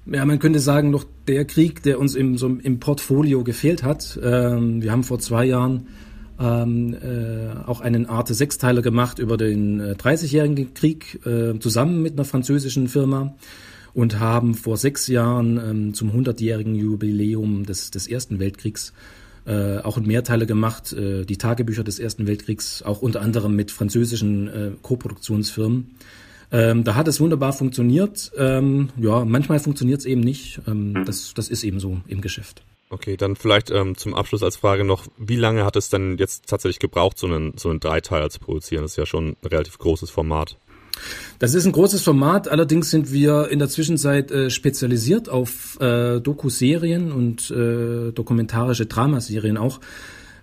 ja, 0.06 0.24
man 0.24 0.38
könnte 0.38 0.60
sagen, 0.60 0.90
noch 0.90 1.04
der 1.28 1.44
Krieg, 1.44 1.82
der 1.82 1.98
uns 1.98 2.14
im, 2.14 2.38
so 2.38 2.46
im 2.48 2.80
Portfolio 2.80 3.44
gefehlt 3.44 3.82
hat. 3.82 4.18
Ähm, 4.22 4.82
wir 4.82 4.92
haben 4.92 5.04
vor 5.04 5.18
zwei 5.18 5.44
Jahren 5.44 5.88
ähm, 6.40 6.94
äh, 6.94 7.66
auch 7.66 7.80
einen 7.80 8.06
Arte 8.06 8.34
Sechsteiler 8.34 8.82
gemacht 8.82 9.18
über 9.18 9.36
den 9.36 9.80
äh, 9.80 9.92
30-jährigen 9.92 10.74
Krieg 10.74 11.24
äh, 11.26 11.58
zusammen 11.58 12.02
mit 12.02 12.14
einer 12.14 12.24
französischen 12.24 12.88
Firma 12.88 13.34
und 13.92 14.18
haben 14.18 14.54
vor 14.54 14.76
sechs 14.76 15.06
Jahren 15.06 15.58
ähm, 15.58 15.94
zum 15.94 16.10
100-jährigen 16.10 16.74
Jubiläum 16.74 17.66
des, 17.66 17.90
des 17.90 18.06
Ersten 18.06 18.38
Weltkriegs 18.38 18.92
äh, 19.46 19.78
auch 19.78 19.96
einen 19.96 20.06
Mehrteiler 20.06 20.46
gemacht, 20.46 20.92
äh, 20.92 21.24
die 21.24 21.36
Tagebücher 21.36 21.84
des 21.84 21.98
Ersten 21.98 22.26
Weltkriegs, 22.26 22.82
auch 22.82 23.02
unter 23.02 23.20
anderem 23.20 23.56
mit 23.56 23.70
französischen 23.70 24.48
äh, 24.48 24.70
Koproduktionsfirmen. 24.82 25.90
Ähm, 26.52 26.84
da 26.84 26.94
hat 26.94 27.08
es 27.08 27.20
wunderbar 27.20 27.52
funktioniert. 27.52 28.32
Ähm, 28.36 28.90
ja, 28.96 29.24
manchmal 29.24 29.60
funktioniert 29.60 30.00
es 30.00 30.06
eben 30.06 30.20
nicht. 30.20 30.60
Ähm, 30.66 31.04
das, 31.04 31.32
das 31.34 31.48
ist 31.48 31.64
eben 31.64 31.80
so 31.80 32.00
im 32.06 32.20
Geschäft. 32.20 32.62
Okay, 32.92 33.16
dann 33.16 33.36
vielleicht 33.36 33.70
ähm, 33.70 33.96
zum 33.96 34.14
Abschluss 34.14 34.42
als 34.42 34.56
Frage 34.56 34.82
noch, 34.82 35.06
wie 35.16 35.36
lange 35.36 35.64
hat 35.64 35.76
es 35.76 35.90
denn 35.90 36.18
jetzt 36.18 36.48
tatsächlich 36.48 36.80
gebraucht, 36.80 37.18
so 37.18 37.28
einen, 37.28 37.56
so 37.56 37.70
einen 37.70 37.78
Dreiteiler 37.78 38.30
zu 38.30 38.40
produzieren? 38.40 38.82
Das 38.82 38.92
ist 38.92 38.96
ja 38.96 39.06
schon 39.06 39.36
ein 39.40 39.46
relativ 39.46 39.78
großes 39.78 40.10
Format. 40.10 40.56
Das 41.38 41.54
ist 41.54 41.66
ein 41.66 41.72
großes 41.72 42.02
Format, 42.02 42.48
allerdings 42.48 42.90
sind 42.90 43.12
wir 43.12 43.48
in 43.48 43.60
der 43.60 43.68
Zwischenzeit 43.68 44.32
äh, 44.32 44.50
spezialisiert 44.50 45.28
auf 45.28 45.80
äh, 45.80 46.18
Dokuserien 46.20 47.12
und 47.12 47.48
äh, 47.52 48.10
dokumentarische 48.10 48.86
Dramaserien 48.86 49.56
auch. 49.56 49.80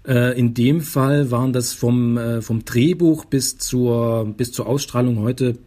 Äh, 0.08 0.40
in 0.40 0.54
dem 0.54 0.80
Fall 0.80 1.32
waren 1.32 1.52
das 1.52 1.74
vom, 1.74 2.18
äh, 2.18 2.42
vom 2.42 2.64
Drehbuch 2.64 3.26
bis 3.26 3.58
zur, 3.58 4.26
bis 4.38 4.54
zur 4.54 4.68
Ausstrahlung 4.68 5.20
heute 5.20 5.58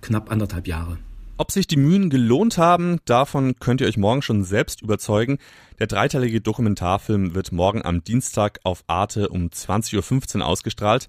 knapp 0.00 0.32
anderthalb 0.32 0.66
Jahre. 0.66 0.96
Ob 1.38 1.50
sich 1.50 1.66
die 1.66 1.76
Mühen 1.76 2.10
gelohnt 2.10 2.58
haben, 2.58 3.00
davon 3.04 3.56
könnt 3.58 3.80
ihr 3.80 3.86
euch 3.86 3.96
morgen 3.96 4.22
schon 4.22 4.44
selbst 4.44 4.82
überzeugen. 4.82 5.38
Der 5.78 5.86
dreiteilige 5.86 6.40
Dokumentarfilm 6.40 7.34
wird 7.34 7.52
morgen 7.52 7.84
am 7.84 8.04
Dienstag 8.04 8.60
auf 8.64 8.84
Arte 8.86 9.28
um 9.30 9.48
20.15 9.48 10.38
Uhr 10.38 10.46
ausgestrahlt. 10.46 11.08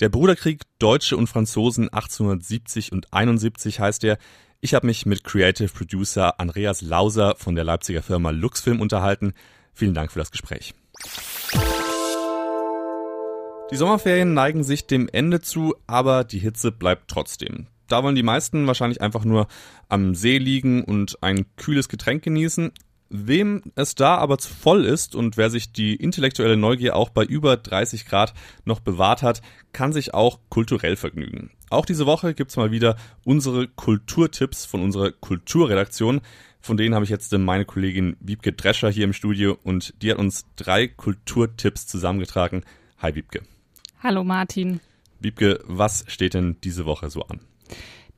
Der 0.00 0.08
Bruderkrieg 0.08 0.62
Deutsche 0.78 1.16
und 1.16 1.26
Franzosen 1.26 1.88
1870 1.92 2.92
und 2.92 3.12
71 3.12 3.80
heißt 3.80 4.04
er. 4.04 4.18
Ich 4.60 4.72
habe 4.72 4.86
mich 4.86 5.04
mit 5.04 5.24
Creative 5.24 5.68
Producer 5.68 6.38
Andreas 6.40 6.80
Lauser 6.80 7.34
von 7.36 7.54
der 7.54 7.64
Leipziger 7.64 8.02
Firma 8.02 8.30
Luxfilm 8.30 8.80
unterhalten. 8.80 9.34
Vielen 9.74 9.94
Dank 9.94 10.12
für 10.12 10.18
das 10.18 10.30
Gespräch. 10.30 10.74
Die 13.70 13.76
Sommerferien 13.76 14.32
neigen 14.32 14.62
sich 14.62 14.86
dem 14.86 15.08
Ende 15.08 15.40
zu, 15.40 15.74
aber 15.86 16.24
die 16.24 16.38
Hitze 16.38 16.70
bleibt 16.72 17.08
trotzdem. 17.08 17.66
Da 17.88 18.02
wollen 18.02 18.14
die 18.14 18.22
meisten 18.22 18.66
wahrscheinlich 18.66 19.00
einfach 19.00 19.24
nur 19.24 19.46
am 19.88 20.14
See 20.14 20.38
liegen 20.38 20.84
und 20.84 21.22
ein 21.22 21.46
kühles 21.56 21.88
Getränk 21.88 22.22
genießen. 22.22 22.72
Wem 23.08 23.62
es 23.76 23.94
da 23.94 24.16
aber 24.16 24.38
zu 24.38 24.52
voll 24.52 24.84
ist 24.84 25.14
und 25.14 25.36
wer 25.36 25.48
sich 25.48 25.70
die 25.72 25.94
intellektuelle 25.94 26.56
Neugier 26.56 26.96
auch 26.96 27.10
bei 27.10 27.24
über 27.24 27.56
30 27.56 28.04
Grad 28.06 28.34
noch 28.64 28.80
bewahrt 28.80 29.22
hat, 29.22 29.42
kann 29.72 29.92
sich 29.92 30.12
auch 30.12 30.40
kulturell 30.48 30.96
vergnügen. 30.96 31.50
Auch 31.70 31.86
diese 31.86 32.06
Woche 32.06 32.34
gibt's 32.34 32.56
mal 32.56 32.72
wieder 32.72 32.96
unsere 33.24 33.68
Kulturtipps 33.68 34.66
von 34.66 34.82
unserer 34.82 35.12
Kulturredaktion. 35.12 36.20
Von 36.60 36.76
denen 36.76 36.96
habe 36.96 37.04
ich 37.04 37.10
jetzt 37.10 37.32
meine 37.32 37.64
Kollegin 37.64 38.16
Wiebke 38.18 38.52
Drescher 38.52 38.90
hier 38.90 39.04
im 39.04 39.12
Studio 39.12 39.56
und 39.62 39.94
die 40.02 40.10
hat 40.10 40.18
uns 40.18 40.46
drei 40.56 40.88
Kulturtipps 40.88 41.86
zusammengetragen. 41.86 42.64
Hi 42.98 43.14
Wiebke. 43.14 43.42
Hallo 44.02 44.24
Martin. 44.24 44.80
Wiebke, 45.20 45.60
was 45.64 46.04
steht 46.08 46.34
denn 46.34 46.56
diese 46.64 46.86
Woche 46.86 47.08
so 47.08 47.22
an? 47.22 47.40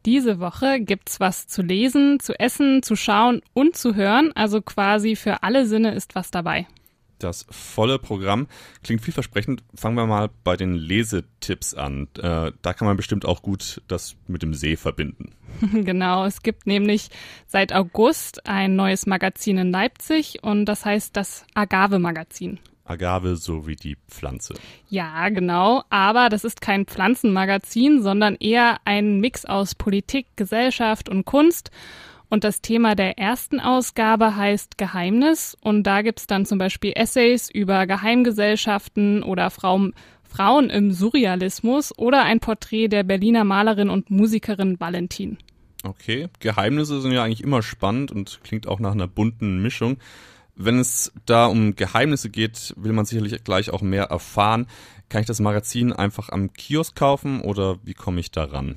Diese 0.07 0.39
Woche 0.41 0.81
gibt's 0.81 1.21
was 1.21 1.49
zu 1.49 1.63
lesen, 1.63 2.21
zu 2.21 2.39
essen, 2.39 2.83
zu 2.83 2.97
schauen 2.97 3.43
und 3.53 3.77
zu 3.77 3.95
hören. 3.95 4.33
Also 4.35 4.63
quasi 4.63 5.17
für 5.17 5.43
alle 5.43 5.67
Sinne 5.67 5.93
ist 5.93 6.15
was 6.15 6.31
dabei. 6.31 6.67
Das 7.19 7.47
volle 7.51 7.99
Programm 7.99 8.47
klingt 8.85 9.03
vielversprechend. 9.03 9.65
Fangen 9.75 9.97
wir 9.97 10.07
mal 10.07 10.31
bei 10.45 10.57
den 10.57 10.75
Lesetipps 10.75 11.75
an. 11.75 12.07
Äh, 12.17 12.53
da 12.63 12.73
kann 12.75 12.87
man 12.87 12.97
bestimmt 12.97 13.25
auch 13.27 13.43
gut 13.43 13.83
das 13.89 14.17
mit 14.29 14.43
dem 14.43 14.55
See 14.55 14.77
verbinden. 14.77 15.33
genau, 15.73 16.25
es 16.25 16.43
gibt 16.43 16.67
nämlich 16.69 17.11
seit 17.49 17.73
August 17.73 18.47
ein 18.47 18.77
neues 18.77 19.07
Magazin 19.07 19.59
in 19.59 19.73
Leipzig 19.73 20.39
und 20.43 20.67
das 20.67 20.85
heißt 20.85 21.17
das 21.17 21.45
Agave-Magazin. 21.55 22.61
Agave 22.89 23.37
so 23.37 23.67
wie 23.67 23.77
die 23.77 23.97
Pflanze. 24.09 24.55
Ja, 24.89 25.29
genau. 25.29 25.83
Aber 25.91 26.29
das 26.29 26.45
ist 26.45 26.61
kein 26.61 26.87
Pflanzenmagazin, 26.87 28.03
sondern 28.03 28.37
eher 28.37 28.79
ein 28.85 29.21
Mix 29.21 29.45
aus 29.45 29.75
Politik, 29.75 30.27
Gesellschaft 30.37 31.09
und 31.09 31.25
Kunst. 31.25 31.71
Und 32.31 32.45
das 32.45 32.61
Thema 32.61 32.95
der 32.95 33.19
ersten 33.19 33.59
Ausgabe 33.59 34.37
heißt 34.37 34.77
Geheimnis. 34.77 35.57
Und 35.61 35.85
da 35.85 36.03
gibt's 36.03 36.27
dann 36.27 36.45
zum 36.45 36.59
Beispiel 36.59 36.93
Essays 36.95 37.49
über 37.51 37.87
Geheimgesellschaften 37.87 39.23
oder 39.23 39.51
Frauen, 39.51 39.95
Frauen 40.25 40.69
im 40.69 40.93
Surrealismus 40.93 41.97
oder 41.97 42.25
ein 42.25 42.41
Porträt 42.41 42.89
der 42.89 43.03
Berliner 43.03 43.45
Malerin 43.45 43.89
und 43.89 44.11
Musikerin 44.11 44.79
Valentin. 44.79 45.39
Okay, 45.85 46.29
Geheimnisse 46.41 47.01
sind 47.01 47.13
ja 47.13 47.23
eigentlich 47.23 47.43
immer 47.43 47.63
spannend 47.63 48.11
und 48.11 48.41
klingt 48.43 48.67
auch 48.67 48.81
nach 48.81 48.93
einer 48.93 49.07
bunten 49.07 49.63
Mischung. 49.63 49.99
Wenn 50.61 50.81
es 50.81 51.13
da 51.25 51.47
um 51.47 51.77
Geheimnisse 51.77 52.31
geht, 52.31 52.75
will 52.77 52.93
man 52.93 53.05
sicherlich 53.05 53.45
gleich 53.45 53.71
auch 53.71 53.81
mehr 53.81 54.07
erfahren. 54.07 54.67
Kann 55.09 55.21
ich 55.21 55.27
das 55.29 55.39
Magazin 55.39 55.93
einfach 55.93 56.31
am 56.31 56.53
Kiosk 56.53 56.97
kaufen 56.97 57.41
oder 57.41 57.79
wie 57.85 57.95
komme 57.95 58.19
ich 58.19 58.33
daran? 58.33 58.77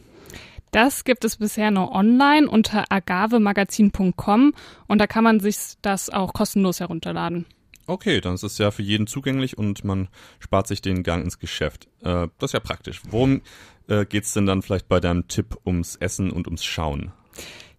Das 0.70 1.04
gibt 1.04 1.26
es 1.26 1.38
bisher 1.38 1.72
nur 1.72 1.92
online 1.92 2.48
unter 2.48 2.86
agavemagazin.com 2.92 4.54
und 4.88 5.02
da 5.02 5.08
kann 5.08 5.24
man 5.24 5.40
sich 5.40 5.58
das 5.82 6.12
auch 6.12 6.34
kostenlos 6.34 6.80
herunterladen. 6.80 7.48
Okay, 7.88 8.22
dann 8.22 8.36
ist 8.36 8.44
es 8.44 8.60
ja 8.60 8.70
für 8.70 8.84
jeden 8.84 9.08
zugänglich 9.08 9.58
und 9.58 9.84
man 9.84 10.08
spart 10.40 10.68
sich 10.68 10.84
den 10.84 11.02
Gang 11.02 11.24
ins 11.24 11.40
Geschäft. 11.40 11.88
Äh, 12.02 12.28
das 12.38 12.52
ist 12.52 12.54
ja 12.54 12.60
praktisch. 12.60 13.02
Worum 13.10 13.42
äh, 13.88 14.06
geht's 14.06 14.34
denn 14.34 14.46
dann 14.46 14.62
vielleicht 14.62 14.88
bei 14.88 15.00
deinem 15.00 15.28
Tipp 15.28 15.58
ums 15.66 15.96
Essen 15.96 16.30
und 16.30 16.46
ums 16.46 16.64
Schauen? 16.64 17.12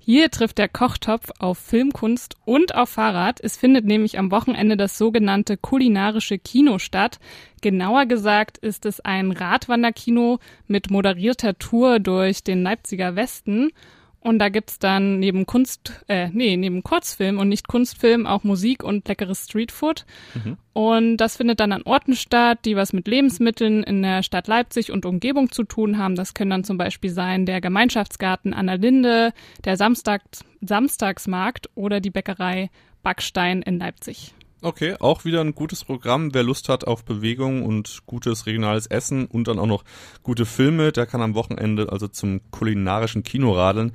Hier 0.04 0.32
trifft 0.32 0.59
der 0.59 0.68
Kochtopf 0.68 1.30
auf 1.38 1.59
Filmkunst 1.59 2.35
und 2.44 2.75
auf 2.75 2.88
Fahrrad. 2.88 3.38
Es 3.40 3.56
findet 3.56 3.85
nämlich 3.85 4.18
am 4.18 4.32
Wochenende 4.32 4.76
das 4.76 4.99
sogenannte 4.99 5.56
kulinarische 5.56 6.38
Kino 6.38 6.80
statt. 6.80 7.21
Genauer 7.61 8.06
gesagt 8.06 8.59
ist 8.59 8.85
es 8.85 8.99
ein 8.99 9.30
Radwanderkino 9.30 10.40
mit 10.66 10.90
moderierter 10.90 11.56
Tour 11.56 12.00
durch 12.00 12.42
den 12.42 12.64
Leipziger 12.64 13.14
Westen. 13.14 13.71
Und 14.22 14.38
da 14.38 14.50
gibt's 14.50 14.78
dann 14.78 15.18
neben 15.18 15.46
Kunst, 15.46 16.04
äh, 16.06 16.28
nee, 16.32 16.56
neben 16.56 16.84
Kurzfilm 16.84 17.38
und 17.40 17.48
nicht 17.48 17.66
Kunstfilm 17.66 18.24
auch 18.24 18.44
Musik 18.44 18.84
und 18.84 19.08
leckeres 19.08 19.46
Streetfood. 19.46 20.06
Mhm. 20.34 20.56
Und 20.72 21.16
das 21.16 21.38
findet 21.38 21.58
dann 21.58 21.72
an 21.72 21.82
Orten 21.82 22.14
statt, 22.14 22.60
die 22.64 22.76
was 22.76 22.92
mit 22.92 23.08
Lebensmitteln 23.08 23.82
in 23.82 24.00
der 24.00 24.22
Stadt 24.22 24.46
Leipzig 24.46 24.92
und 24.92 25.06
Umgebung 25.06 25.50
zu 25.50 25.64
tun 25.64 25.98
haben. 25.98 26.14
Das 26.14 26.34
können 26.34 26.50
dann 26.50 26.62
zum 26.62 26.78
Beispiel 26.78 27.10
sein 27.10 27.46
der 27.46 27.60
Gemeinschaftsgarten 27.60 28.54
an 28.54 28.68
der 28.68 28.78
Linde, 28.78 29.32
der 29.64 29.76
Samstags 29.76 30.44
Samstagsmarkt 30.60 31.68
oder 31.74 31.98
die 31.98 32.10
Bäckerei 32.10 32.70
Backstein 33.02 33.62
in 33.62 33.80
Leipzig. 33.80 34.34
Okay, 34.64 34.95
auch 35.00 35.25
wieder 35.25 35.40
ein 35.40 35.57
gutes 35.57 35.85
Programm. 35.85 36.33
Wer 36.33 36.45
Lust 36.45 36.69
hat 36.69 36.87
auf 36.87 37.04
Bewegung 37.04 37.64
und 37.64 38.07
gutes 38.07 38.47
regionales 38.47 38.87
Essen 38.87 39.26
und 39.26 39.49
dann 39.49 39.59
auch 39.59 39.66
noch 39.66 39.85
gute 40.23 40.47
Filme, 40.47 40.92
der 40.92 41.07
kann 41.07 41.21
am 41.21 41.35
Wochenende 41.35 41.90
also 41.90 42.07
zum 42.07 42.40
kulinarischen 42.52 43.25
Kino 43.25 43.52
radeln. 43.52 43.92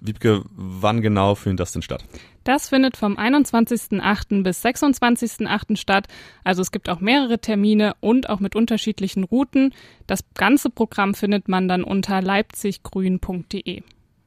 Wiebke, 0.00 0.42
wann 0.50 1.02
genau 1.02 1.36
findet 1.36 1.60
das 1.60 1.72
denn 1.72 1.82
statt? 1.82 2.04
Das 2.42 2.68
findet 2.68 2.96
vom 2.96 3.16
21.08. 3.16 4.42
bis 4.42 4.64
26.08. 4.64 5.76
statt. 5.76 6.08
Also 6.42 6.62
es 6.62 6.72
gibt 6.72 6.88
auch 6.88 6.98
mehrere 6.98 7.38
Termine 7.38 7.94
und 8.00 8.28
auch 8.28 8.40
mit 8.40 8.56
unterschiedlichen 8.56 9.22
Routen. 9.22 9.72
Das 10.08 10.24
ganze 10.34 10.70
Programm 10.70 11.14
findet 11.14 11.46
man 11.46 11.68
dann 11.68 11.84
unter 11.84 12.22
leipziggrün.de. 12.22 13.82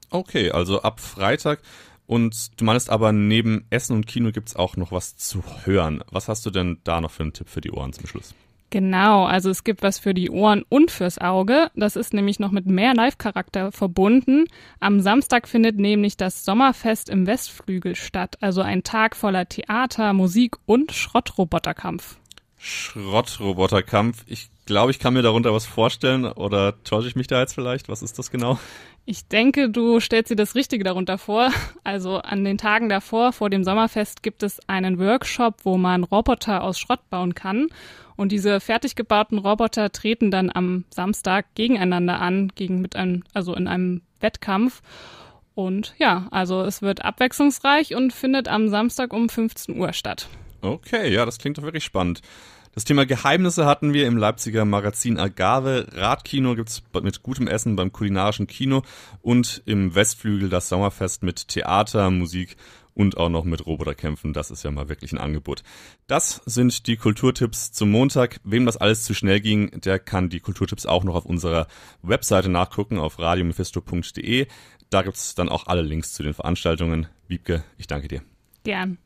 Okay, 0.09 0.51
also 0.51 0.81
ab 0.81 0.99
Freitag 0.99 1.61
und 2.11 2.59
du 2.59 2.65
meinst 2.65 2.89
aber, 2.89 3.13
neben 3.13 3.63
Essen 3.69 3.95
und 3.95 4.05
Kino 4.05 4.33
gibt's 4.33 4.57
auch 4.57 4.75
noch 4.75 4.91
was 4.91 5.15
zu 5.15 5.41
hören. 5.63 6.03
Was 6.11 6.27
hast 6.27 6.45
du 6.45 6.49
denn 6.49 6.79
da 6.83 6.99
noch 6.99 7.09
für 7.09 7.23
einen 7.23 7.31
Tipp 7.31 7.47
für 7.47 7.61
die 7.61 7.71
Ohren 7.71 7.93
zum 7.93 8.05
Schluss? 8.05 8.35
Genau, 8.69 9.23
also 9.23 9.49
es 9.49 9.63
gibt 9.63 9.81
was 9.81 9.97
für 9.97 10.13
die 10.13 10.29
Ohren 10.29 10.65
und 10.67 10.91
fürs 10.91 11.19
Auge. 11.19 11.71
Das 11.73 11.95
ist 11.95 12.13
nämlich 12.13 12.37
noch 12.37 12.51
mit 12.51 12.65
mehr 12.65 12.93
Live-Charakter 12.93 13.71
verbunden. 13.71 14.43
Am 14.81 14.99
Samstag 14.99 15.47
findet 15.47 15.77
nämlich 15.77 16.17
das 16.17 16.43
Sommerfest 16.43 17.07
im 17.07 17.27
Westflügel 17.27 17.95
statt, 17.95 18.35
also 18.41 18.59
ein 18.59 18.83
Tag 18.83 19.15
voller 19.15 19.47
Theater, 19.47 20.11
Musik 20.11 20.57
und 20.65 20.91
Schrottroboterkampf. 20.91 22.17
Schrottroboterkampf. 22.57 24.25
Ich 24.27 24.50
glaube, 24.65 24.91
ich 24.91 24.99
kann 24.99 25.13
mir 25.13 25.21
darunter 25.21 25.53
was 25.53 25.65
vorstellen 25.65 26.25
oder 26.25 26.81
täusche 26.83 27.07
ich 27.07 27.15
mich 27.15 27.27
da 27.27 27.39
jetzt 27.39 27.53
vielleicht? 27.53 27.89
Was 27.89 28.01
ist 28.01 28.19
das 28.19 28.31
genau? 28.31 28.59
Ich 29.05 29.27
denke, 29.27 29.69
du 29.69 29.99
stellst 29.99 30.29
dir 30.31 30.35
das 30.35 30.55
Richtige 30.55 30.83
darunter 30.83 31.17
vor. 31.17 31.51
Also 31.83 32.17
an 32.17 32.43
den 32.43 32.57
Tagen 32.57 32.87
davor, 32.89 33.33
vor 33.33 33.49
dem 33.49 33.63
Sommerfest, 33.63 34.21
gibt 34.21 34.43
es 34.43 34.59
einen 34.69 34.99
Workshop, 34.99 35.55
wo 35.63 35.77
man 35.77 36.03
Roboter 36.03 36.63
aus 36.63 36.79
Schrott 36.79 37.09
bauen 37.09 37.33
kann. 37.33 37.67
Und 38.15 38.31
diese 38.31 38.59
fertig 38.59 38.95
gebauten 38.95 39.39
Roboter 39.39 39.91
treten 39.91 40.29
dann 40.29 40.51
am 40.53 40.85
Samstag 40.91 41.47
gegeneinander 41.55 42.21
an, 42.21 42.51
gegen 42.53 42.81
mit 42.81 42.95
einem, 42.95 43.23
also 43.33 43.55
in 43.55 43.67
einem 43.67 44.01
Wettkampf. 44.19 44.83
Und 45.55 45.95
ja, 45.97 46.27
also 46.29 46.61
es 46.61 46.83
wird 46.83 47.03
abwechslungsreich 47.03 47.95
und 47.95 48.13
findet 48.13 48.47
am 48.47 48.69
Samstag 48.69 49.11
um 49.11 49.27
15 49.27 49.77
Uhr 49.77 49.93
statt. 49.93 50.29
Okay, 50.61 51.11
ja, 51.11 51.25
das 51.25 51.39
klingt 51.39 51.57
doch 51.57 51.63
wirklich 51.63 51.83
spannend. 51.83 52.21
Das 52.73 52.85
Thema 52.85 53.05
Geheimnisse 53.05 53.65
hatten 53.65 53.93
wir 53.93 54.07
im 54.07 54.15
Leipziger 54.15 54.63
Magazin 54.63 55.19
Agave. 55.19 55.87
Radkino 55.91 56.55
gibt's 56.55 56.81
mit 57.01 57.21
gutem 57.21 57.47
Essen 57.47 57.75
beim 57.75 57.91
kulinarischen 57.91 58.47
Kino 58.47 58.83
und 59.21 59.61
im 59.65 59.93
Westflügel 59.93 60.47
das 60.47 60.69
Sommerfest 60.69 61.21
mit 61.21 61.49
Theater, 61.49 62.09
Musik 62.09 62.55
und 62.93 63.17
auch 63.17 63.27
noch 63.27 63.43
mit 63.43 63.65
Roboterkämpfen. 63.65 64.31
Das 64.31 64.51
ist 64.51 64.63
ja 64.63 64.71
mal 64.71 64.87
wirklich 64.87 65.11
ein 65.11 65.17
Angebot. 65.17 65.63
Das 66.07 66.41
sind 66.45 66.87
die 66.87 66.95
Kulturtipps 66.95 67.73
zum 67.73 67.91
Montag. 67.91 68.39
Wem 68.45 68.65
das 68.65 68.77
alles 68.77 69.03
zu 69.03 69.13
schnell 69.13 69.41
ging, 69.41 69.81
der 69.81 69.99
kann 69.99 70.29
die 70.29 70.39
Kulturtipps 70.39 70.85
auch 70.85 71.03
noch 71.03 71.15
auf 71.15 71.25
unserer 71.25 71.67
Webseite 72.03 72.47
nachgucken 72.47 72.99
auf 72.99 73.19
radiomephisto.de. 73.19 74.47
Da 74.89 75.01
gibt's 75.01 75.35
dann 75.35 75.49
auch 75.49 75.67
alle 75.67 75.81
Links 75.81 76.13
zu 76.13 76.23
den 76.23 76.33
Veranstaltungen. 76.33 77.07
Wiebke, 77.27 77.63
ich 77.77 77.87
danke 77.87 78.07
dir. 78.07 78.21
Gern. 78.63 78.97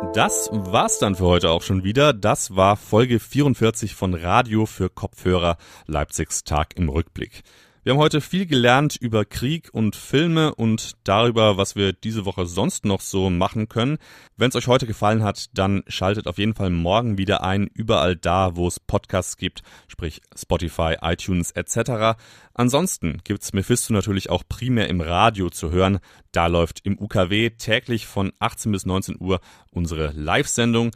Das 0.00 0.48
war's 0.52 1.00
dann 1.00 1.16
für 1.16 1.24
heute 1.24 1.50
auch 1.50 1.62
schon 1.62 1.82
wieder. 1.82 2.12
Das 2.12 2.54
war 2.54 2.76
Folge 2.76 3.18
44 3.18 3.96
von 3.96 4.14
Radio 4.14 4.64
für 4.64 4.88
Kopfhörer 4.88 5.56
Leipzigs 5.86 6.44
Tag 6.44 6.76
im 6.76 6.88
Rückblick. 6.88 7.42
Wir 7.88 7.94
haben 7.94 8.02
heute 8.02 8.20
viel 8.20 8.44
gelernt 8.44 8.96
über 8.96 9.24
Krieg 9.24 9.70
und 9.72 9.96
Filme 9.96 10.54
und 10.54 10.92
darüber, 11.04 11.56
was 11.56 11.74
wir 11.74 11.94
diese 11.94 12.26
Woche 12.26 12.44
sonst 12.44 12.84
noch 12.84 13.00
so 13.00 13.30
machen 13.30 13.70
können. 13.70 13.96
Wenn 14.36 14.50
es 14.50 14.56
euch 14.56 14.66
heute 14.66 14.86
gefallen 14.86 15.22
hat, 15.22 15.46
dann 15.54 15.82
schaltet 15.86 16.26
auf 16.26 16.36
jeden 16.36 16.54
Fall 16.54 16.68
morgen 16.68 17.16
wieder 17.16 17.42
ein, 17.42 17.66
überall 17.72 18.14
da, 18.14 18.56
wo 18.56 18.68
es 18.68 18.78
Podcasts 18.78 19.38
gibt, 19.38 19.62
sprich 19.86 20.20
Spotify, 20.36 20.96
iTunes 21.00 21.52
etc. 21.52 22.20
Ansonsten 22.52 23.22
gibt's 23.24 23.54
Mephisto 23.54 23.94
natürlich 23.94 24.28
auch 24.28 24.42
primär 24.46 24.90
im 24.90 25.00
Radio 25.00 25.48
zu 25.48 25.70
hören. 25.70 26.00
Da 26.30 26.46
läuft 26.48 26.84
im 26.84 27.00
UKW 27.00 27.48
täglich 27.56 28.06
von 28.06 28.32
18 28.38 28.70
bis 28.70 28.84
19 28.84 29.16
Uhr 29.18 29.40
unsere 29.70 30.12
Live-Sendung. 30.14 30.90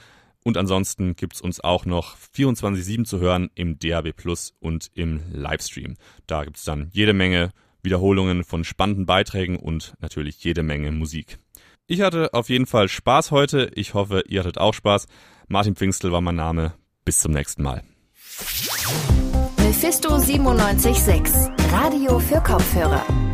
Und 0.44 0.56
ansonsten 0.56 1.14
gibt's 1.14 1.40
uns 1.40 1.60
auch 1.60 1.84
noch 1.84 2.16
24-7 2.36 3.04
zu 3.04 3.20
hören 3.20 3.50
im 3.54 3.78
DAB 3.78 4.12
Plus 4.12 4.54
und 4.58 4.90
im 4.94 5.20
Livestream. 5.32 5.94
Da 6.26 6.44
gibt's 6.44 6.64
dann 6.64 6.88
jede 6.92 7.12
Menge 7.12 7.52
Wiederholungen 7.82 8.44
von 8.44 8.64
spannenden 8.64 9.06
Beiträgen 9.06 9.56
und 9.56 9.94
natürlich 10.00 10.42
jede 10.42 10.62
Menge 10.62 10.92
Musik. 10.92 11.38
Ich 11.86 12.00
hatte 12.00 12.32
auf 12.32 12.48
jeden 12.48 12.66
Fall 12.66 12.88
Spaß 12.88 13.30
heute. 13.30 13.70
Ich 13.74 13.94
hoffe, 13.94 14.24
ihr 14.28 14.40
hattet 14.40 14.58
auch 14.58 14.74
Spaß. 14.74 15.06
Martin 15.48 15.76
Pfingstel 15.76 16.12
war 16.12 16.20
mein 16.20 16.36
Name. 16.36 16.74
Bis 17.04 17.18
zum 17.18 17.32
nächsten 17.32 17.62
Mal. 17.62 17.82
Mephisto 19.58 20.10
976, 20.10 21.72
Radio 21.72 22.18
für 22.20 22.40
Kopfhörer. 22.40 23.31